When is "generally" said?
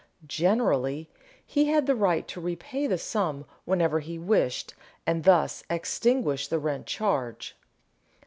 0.25-1.11